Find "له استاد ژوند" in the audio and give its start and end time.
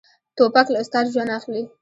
0.71-1.31